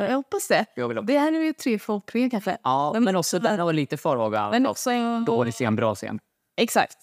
[0.09, 0.67] Jag hoppas det.
[0.75, 1.07] Jag vill också.
[1.07, 2.59] Det här är ju tre förhoppningar kanske.
[2.63, 4.51] Ja, men också den har lite farhåga.
[4.51, 5.25] Men också en...
[5.25, 6.19] Dålig scen, bra scen.
[6.57, 6.97] Exakt.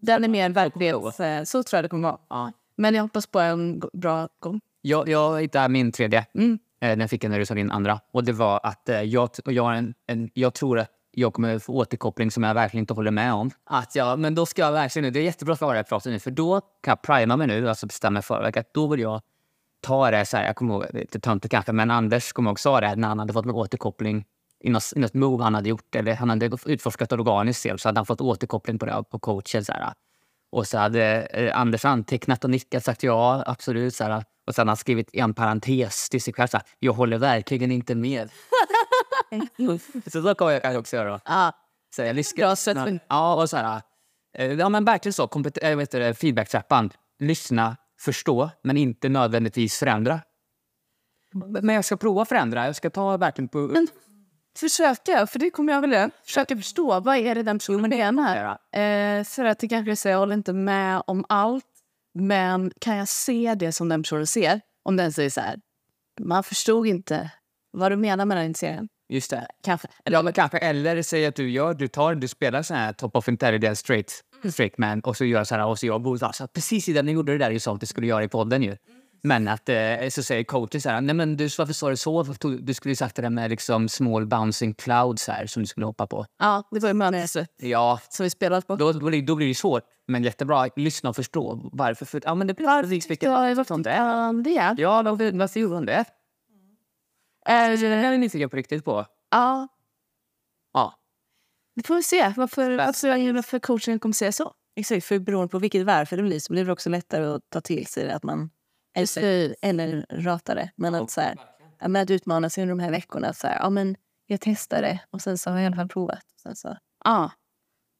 [0.00, 1.20] Den är mer verklighets...
[1.20, 2.20] eh, Så tror jag det kommer vara.
[2.28, 2.52] Ja.
[2.76, 4.60] Men jag hoppas på en bra gång.
[4.82, 6.26] Jag, jag hittade min tredje.
[6.34, 6.58] Mm.
[6.80, 8.00] Eh, den fick jag när du sa din andra.
[8.12, 11.72] Och det var att eh, jag, jag, en, en, jag tror att jag kommer få
[11.72, 13.50] återkoppling som jag verkligen inte håller med om.
[13.64, 15.78] Att jag, men då ska jag verkligen nu, det är jättebra att vi har det
[15.78, 18.74] här pratet nu, för då kan jag prima mig nu, alltså bestämma mig för att
[18.74, 19.20] då vill jag
[19.80, 22.80] ta det så här, jag kommer ihåg, lite töntigt kanske, men Anders kommer också sa
[22.80, 24.24] det när han hade fått en återkoppling
[24.64, 27.88] i något, i något move han hade gjort, eller han hade utforskat organiskt spel, så
[27.88, 29.64] hade han fått återkoppling på det på coachen.
[29.64, 29.92] Så här,
[30.52, 33.94] och så hade eh, Anders antecknat och nickat sagt ja, absolut.
[33.94, 36.92] Så här, och sen har han skrivit en parentes till sig själv så här, jag
[36.92, 38.30] håller verkligen inte med.
[40.12, 41.20] så så kommer jag kanske också göra.
[41.24, 41.52] Ja.
[41.96, 43.00] Så jag lyssnar.
[43.08, 43.82] Ja, och så här,
[44.38, 45.26] eh, ja, men verkligen så.
[45.26, 46.90] Kompet- äh, feedback-trappan.
[47.18, 50.20] Lyssna, förstå, men inte nödvändigtvis förändra.
[51.34, 52.66] Men jag ska prova förändra.
[52.66, 53.58] Jag ska ta verkligen på...
[53.58, 53.88] Men
[54.58, 56.10] försöka, för det kommer jag väl göra.
[56.24, 58.58] Försöka förstå vad är det den personen menar.
[58.72, 61.64] Eh, för att det kanske säger jag håller inte med om allt.
[62.14, 64.60] Men kan jag se det som den personen ser?
[64.82, 65.60] Om den säger så här.
[66.20, 67.30] Man förstod inte
[67.70, 68.88] vad du menar med den serien.
[69.10, 69.46] Just det.
[69.64, 69.88] Kanske.
[70.04, 70.58] Ja, men kanske.
[70.58, 74.24] Eller säg att du gör, du tar, du spelar sån här Top of Intelligence straight,
[74.52, 77.12] straight man och så gör så här och så jag borde alltså, precis innan ni
[77.12, 78.76] gjorde det där är ju sånt du skulle göra i podden ju.
[79.22, 79.76] Men att eh,
[80.10, 82.22] så säger coachen så här, nej men du, varför sa du så?
[82.22, 85.66] Varför Du skulle ju sagt det där med liksom small bouncing clouds här som du
[85.66, 86.26] skulle hoppa på.
[86.38, 88.76] Ja, det var ju mönstret Ja, som vi spelat på.
[88.76, 89.82] då, då, blir, då blir det svårt.
[90.08, 92.06] Men jättebra, lyssna och förstå varför.
[92.06, 93.26] För, ja, men det blir precis vilket...
[93.28, 94.74] Ja, varför inte han det?
[94.78, 96.04] Ja, varför, varför gjorde hon det?
[97.48, 99.06] Eh, Det är ni nyfiken på riktigt på.
[99.30, 99.68] ja,
[100.72, 100.94] Ja.
[101.74, 104.54] vi får se varför, varför, varför coachen kommer säga så.
[104.76, 107.60] Exakt, för beroende på vilket varför det blir så blir det också lättare att ta
[107.60, 108.14] till sig det.
[108.14, 108.50] Att man,
[108.94, 110.70] eller, eller rata det.
[110.76, 111.36] Men att, så här,
[111.78, 113.32] att utmana sig under de här veckorna.
[113.32, 115.88] Så här, ja, men jag testar det och sen så har jag i alla fall
[115.88, 116.24] provat.
[116.42, 117.30] Sen så, Ja.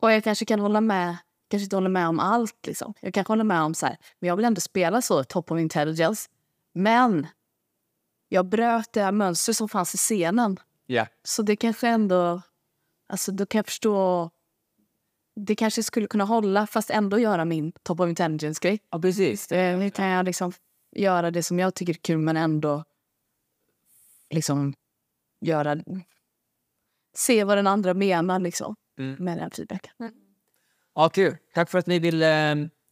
[0.02, 1.16] Och jag kanske kan hålla med,
[1.50, 2.66] kanske inte håller med om allt.
[2.66, 2.94] Liksom.
[3.00, 5.58] Jag kanske håller med om så här, men jag vill ändå spela så, top of
[5.60, 6.28] intelligence.
[6.74, 7.26] Men
[8.32, 10.56] jag bröt det här mönstret som fanns i scenen.
[10.86, 11.06] Ja.
[11.22, 12.42] Så det kanske ändå,
[13.08, 14.30] alltså då kan jag förstå,
[15.36, 18.78] det kanske skulle kunna hålla fast ändå göra min top of intelligence-grej.
[18.90, 19.52] ja, precis.
[19.52, 20.52] Eh, Hur kan jag liksom
[20.96, 22.84] göra det som jag tycker är kul men ändå
[24.30, 24.74] liksom
[25.40, 25.76] göra...
[27.16, 29.24] Se vad den andra menar liksom, Mm.
[29.24, 29.92] med den feedbacken.
[30.94, 31.36] Ja, kul.
[31.54, 32.22] Tack för att ni vill...
[32.22, 32.28] Eh,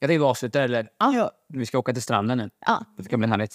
[0.01, 0.89] jag vill avsluta, eller?
[0.99, 1.31] Ja.
[1.49, 2.51] Vi ska åka till stranden nu.
[2.67, 2.85] Ja.
[2.97, 3.55] Det ska bli härligt.